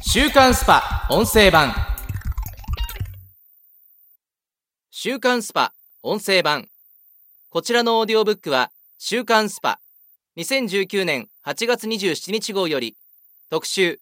[0.00, 1.06] 週刊 SPA!
[1.10, 1.74] 音声版。
[4.90, 5.74] 週刊 SPA!
[6.02, 6.68] 音声版。
[7.50, 12.96] こちらのオーディオブックは週刊 SPA!2019年8月27日号より
[13.50, 14.00] 特集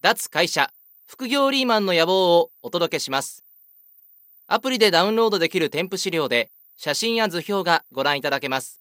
[0.00, 0.70] 脱会社
[1.06, 3.42] 副業リーマンの野望をお届けします。
[4.46, 8.80] アプリでダウンロードできる添付資料で写真や図表がご覧いただけます。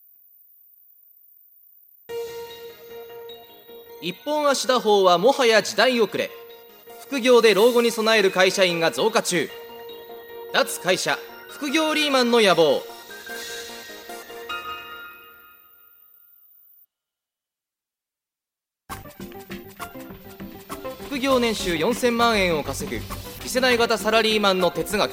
[4.02, 6.30] 一本足打法はもはや時代遅れ。
[7.11, 9.49] 副業で老後に備える会社員が増加中。
[10.53, 12.81] 脱会社副業リーマンの野望。
[21.07, 23.03] 副業年収4000万円を稼ぐ
[23.41, 25.12] 次世代型サラリーマンの哲学。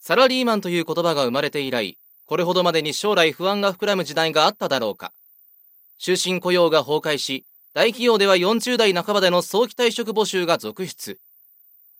[0.00, 1.96] サラリーマンという言葉が生まれて以来
[2.26, 5.12] これほどまでに将来不安が膨らむ時代があっただろうか。
[6.04, 11.18] 終身雇用が崩壊し大企業では40代半ばでの早期退職募集が続出。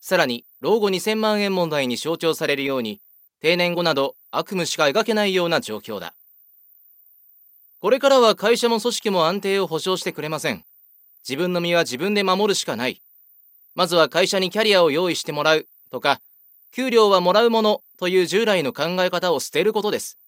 [0.02, 3.00] さらに老後2000万円問題に象徴されるように
[3.40, 6.12] 定年後など悪夢しか描けないような状況だ。
[7.80, 10.66] これからは会社も組織も安定を保証してくれません。
[11.26, 13.00] 自分の身は自分で守るしかない。
[13.74, 16.20] まずは会社にキャリアを用意してもらうとか
[16.72, 20.18] 給料はもらうものという従来の考え方を捨てることです。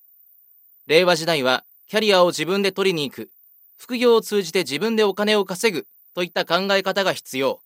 [0.87, 3.31] 令和時代はキャリアを自分で取りに行く。
[3.77, 7.61] 副業を通じて自分でお金を稼ぐといった考え方が必要。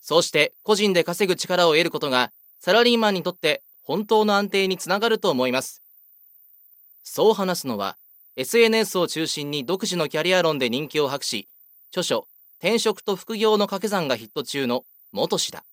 [0.00, 5.82] そうして個人で稼ぐ力を得ることがサラリーマンにとって本当の安定につながると思います。
[7.02, 7.96] そう話すのは
[8.36, 11.48] SNS を中心に独自のキャリア論で人気を博し
[11.90, 12.26] 著書
[12.58, 15.64] 転職と副業の掛け算がヒット中の元氏だ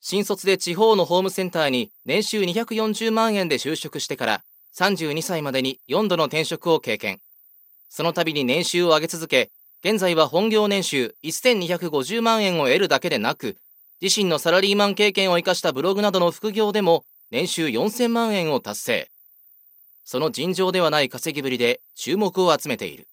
[0.00, 4.42] 新卒で地方のホームセンターに年収240万円で就職してから
[4.78, 7.20] 32歳までに4度の転職を経験。
[7.88, 9.50] その度に年収を上げ続け
[9.84, 13.56] 現在は本業年収1250万円を得るだけでなく
[14.00, 19.10] 自身のサラリーマン経験を生かしたブログなどの副業でも年収4000万円を達成。
[20.04, 23.08] その尋常ではない稼ぎぶりで注目を集めている。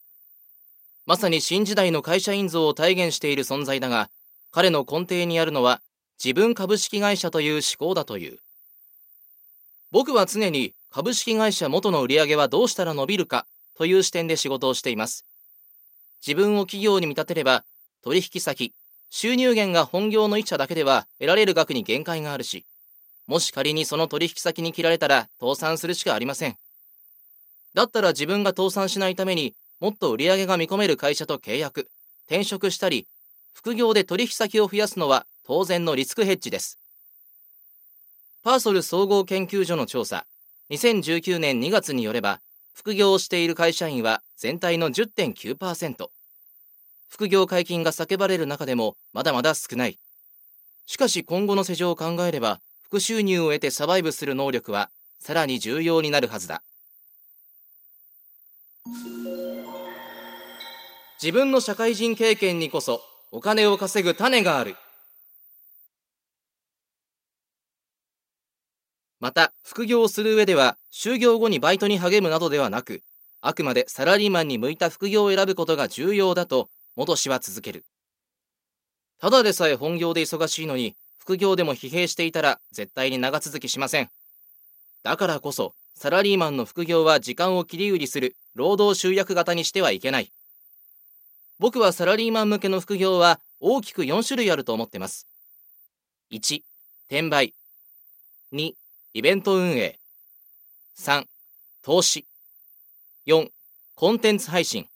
[1.06, 4.09] まさに新時代の会社員像を体現している存在だが
[4.51, 5.81] 彼の根底にあるのは
[6.23, 8.39] 自分株式会社という思考だという。
[9.91, 13.45] 僕は常に株式会社元の売り上げはどうしたら伸びるか
[13.78, 15.25] という視点で仕事をしています。
[16.25, 17.66] 自分を企業に見立てれば
[18.01, 18.73] 取引先
[19.09, 22.66] 収入源が本業の一社だけでは得られる額に限界があるし
[23.28, 26.57] もし仮にその取引先に切られたら倒産するしかありません。
[27.73, 31.89] だったら自分が倒産しないためにもっと売り上げが見込める会社と契約
[32.28, 33.07] 転職したり
[33.53, 36.79] 副業で取引先を増やすのは当然のリスクヘッジです。
[38.44, 40.25] パーソル総合研究所の調査
[40.69, 42.41] 2019年2月によれば
[42.73, 46.07] 副業をしている会社員は全体の10.9%
[47.07, 50.00] 副業解禁が叫ばれる中でもまだまだ少ない。
[50.88, 54.89] しかし今後の世情を考えれば副収入を得てサバイブする能力は
[55.19, 56.63] さらに重要になるはずだ。
[61.22, 63.01] 自分の社会人経験にこそ
[63.31, 64.75] お金を稼ぐ種がある。
[69.23, 73.03] また副業をする上では就業後にバイトに励むなどではなく
[73.39, 76.67] あくまでサラリーマンに向いた副業を選ぶことが重要だと
[76.97, 77.85] 元氏は続ける。
[79.22, 84.09] ただでさえ本業で忙しいのに副業でも疲弊していたら絶対に長続きしません。
[85.03, 90.33] だからこそサラリーマンの副業は時間を切り売りする労働集約型にしてはいけない。
[91.59, 95.28] 僕はサラリーマン向けの副業は大きく4種類あると思ってます。
[96.33, 96.62] 1
[97.07, 97.53] 転売。
[98.51, 98.73] 2
[99.16, 100.00] イベント運営。
[100.97, 101.25] 3
[101.84, 102.25] 投資。
[103.28, 103.47] 4
[103.94, 104.88] コンテンツ配信。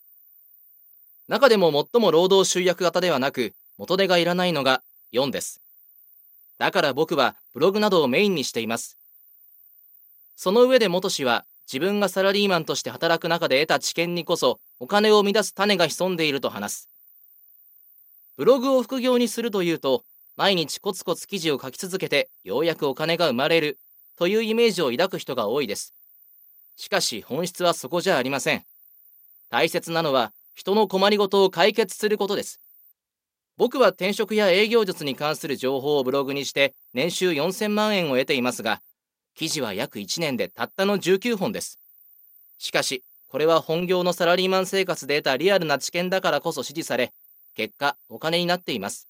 [1.28, 5.60] 中でも最も労働集約型ではなく元手がいらないのが4です。
[6.58, 8.98] だから僕はブログなどをメインにしています。
[10.34, 16.88] その上で元氏は自分がサラリーマンとして働く中で得た知見にこそお金を生み出す種が潜んでいると話す。
[18.36, 20.02] ブログを副業にするというと
[20.34, 23.78] 毎日コツコツ記事を書き続けてようやくお金が生まれる。
[24.18, 25.94] というイメージを抱く人が多いです。
[26.76, 28.64] しかし本質はそこじゃありません。
[29.48, 32.60] 大切なのは人の困りごとを解決することです。
[33.56, 38.80] 僕は転職や営業術に関する情報をブログにして年収4000万円を得ていますが、
[39.36, 41.78] 記事は約1年でたったの19本です。
[42.58, 47.12] しかし、これは本業のサラリーマン生活で得たリアルな知見だからこそ支持され、
[47.54, 49.06] 結果、お金になっています。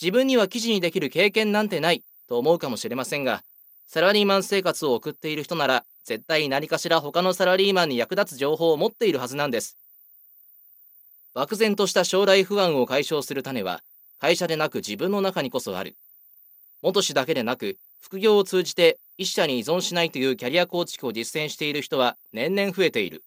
[0.00, 3.42] 自分には記事にできる経験なんてないと思うかもしれませんが、
[3.88, 9.78] サラリーマン生活を送っている人なら絶対何かしら他のサラリーマンに役立つ情報を持っているはずなんです。
[11.32, 13.80] 漠然とした将来不安を解消する種は
[14.18, 15.96] 会社でなく自分の中にこそある。
[16.82, 23.24] 元氏だけでなく副業を通じて一社に依存しないというキャリア構築を実践している人は年々増えている。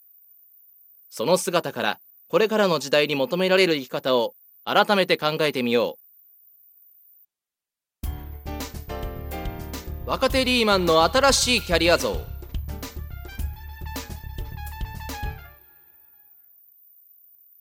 [1.09, 6.00] その姿からこれからの時代に求められる生き方を改めて考えてみよう。
[10.11, 12.17] 若手リーマンの新しいキャリア像。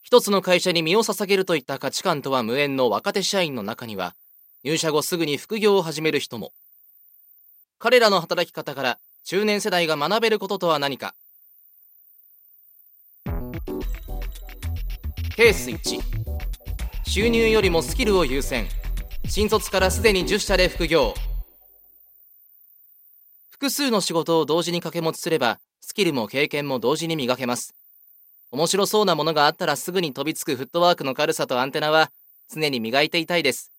[0.02, 4.17] 一つの会社に身を捧げるといった価値観とは無縁の若手社員の中には
[4.64, 6.50] 入社後すぐに副業を始める人も。
[7.79, 11.14] 彼らの働き方から中年世代が学べることとは何か。
[15.37, 16.00] ケース1
[17.05, 18.67] 収入よりもスキルを優先。
[19.29, 21.14] 新卒からすでに10社で副業。
[23.61, 27.75] 複数の仕事を同時に掛け持ちすればスキルも経験も同時に磨けます
[28.51, 32.11] 面白そうなものがあったらすぐに飛びつくフットワークの軽さとアンテナは
[32.51, 33.71] 常に磨いていたいです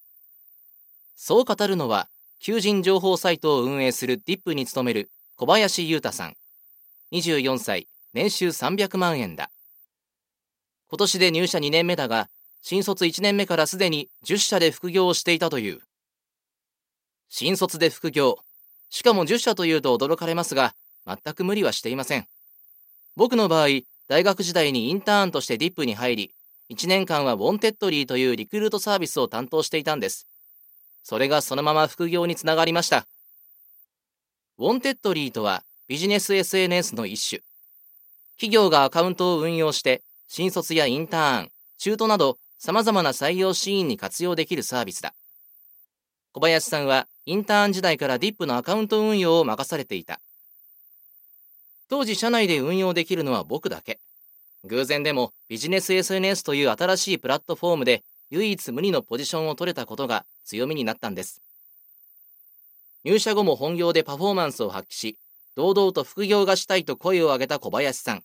[1.16, 2.08] そう語るのは
[2.40, 6.36] 求人情報サイトを運営するディップに勤める小林裕太さん
[7.12, 9.50] 24歳年収300万円だ
[10.92, 12.28] 今年で入社2年目だが、
[12.62, 15.80] 新卒1年目からすでに10社で副業をしていたという。
[17.30, 18.40] 新卒で副業。
[18.92, 20.76] しかも10社というと驚かれますが、
[21.08, 22.28] 全く無理はしていません。
[23.16, 23.68] 僕の場合、
[24.08, 26.32] 大学時代にインターンとしてディップに入り、
[26.70, 30.28] 1年間は Wantedly というリクルートサービスを担当していたんです。
[31.04, 33.08] それがそのまま副業につながりました。
[34.58, 37.42] Wantedly とはビジネス SNS の一種。
[38.36, 45.14] 企業がアカウントを運用して新卒やインターン、中途など様々な採用シーンに活用できるサービスだ。
[46.34, 50.22] 小林さんはインターン時代から ディップ のアカウント運用を任されていた。
[51.90, 54.00] 当時社内で運用できるのは僕だけ。
[54.64, 61.42] 偶然でもビジネス SNS という新しいプラットフォームで唯一無二のポジションを取れたことが強みになったんです。
[63.04, 65.18] 入社後も本業でパフォーマンスを発揮し、
[65.56, 68.24] 堂々と副業がしたいと声を上げた小林さん。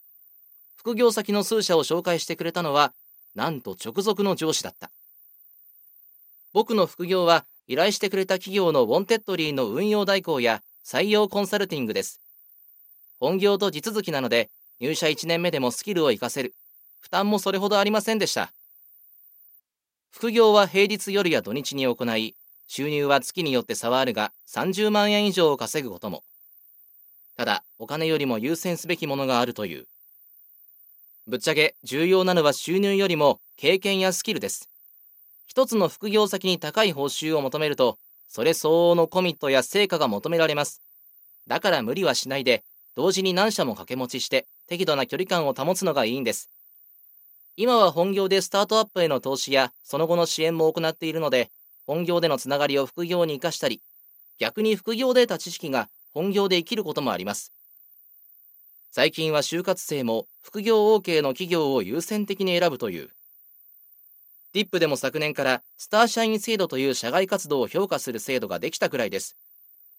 [0.76, 2.92] 副業先の数社を紹介してくれたのは、
[3.34, 4.92] なんと直属の上司だった。
[6.52, 12.20] 僕の副業は、依頼してくれた企業の Wantedly の運用代行や採用コンサルティングです。
[13.18, 16.54] 本業と地続きなので、入社1年目でもスキルを活かせる。
[17.00, 18.52] 負担もそれほどありませんでした。
[20.10, 22.36] 副業は平日夜や土日に行い、
[22.68, 26.24] 収入は月によって差はあるが、30万円以上を稼ぐことも。
[27.36, 29.86] ただ、お金よりも優先すべきものがあるという。
[31.26, 34.70] ぶっちゃけ重要なのは収入よりも経験やスキルです。
[35.46, 37.98] 一つの副業先に高い報酬を求めると、
[38.28, 40.82] それ相応のコミットや成果が求められます。
[41.46, 42.64] だから無理はしないで、
[42.96, 46.50] 同時に何社も掛け持ちして適度な距離感を保つのがいいんです。
[47.56, 51.50] 今は本業でスタートアップへの投資やその後の支援も行っているので、
[51.86, 53.80] 本業でのつながりを副業に生かしたり、
[54.38, 57.52] 逆に副業で得た知識が本業で生きることもあります。
[58.90, 63.10] 最近は就活生も副業 OK の企業を優先的に選ぶという。
[64.56, 69.36] DIP でも昨年からスター社員制度という社外活動を評価する制度ができたくらいです。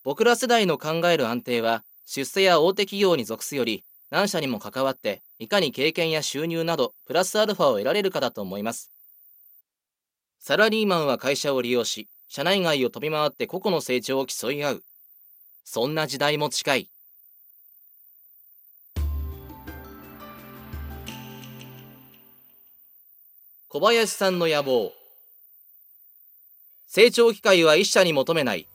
[0.04, 8.92] 僕ら世代の考える安定は出世や大手企業に属すより何社にも関わっていかに経験や収入などプラスアルファを得られるかだと思います。
[10.40, 14.84] サラリーマンは会社を利用し、社内外を飛び回って個々の成長を競い合う。
[15.66, 16.90] そんな時代も近い。
[23.70, 24.94] 小林さんの野望。
[26.88, 28.66] 成長機会は一社に求めない。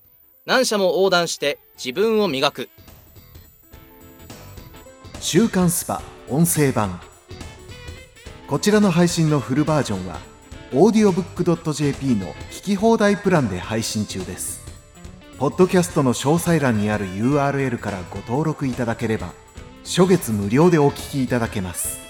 [0.44, 2.68] 何社も横断して自分を磨く。
[5.18, 7.00] 週刊スパ音声版。
[8.46, 10.20] こちらの配信のフルバージョンは
[10.72, 14.60] audiobook.jp の聞き放題プランで配信中です。
[15.38, 19.32] ポッドキャストの詳細欄にある URL からご登録いただければ
[19.84, 22.01] 初月無料でお聞きいただけます。